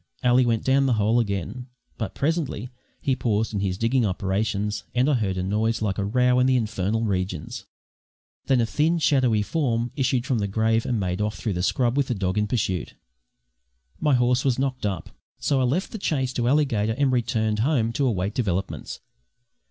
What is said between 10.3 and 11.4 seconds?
the grave and made off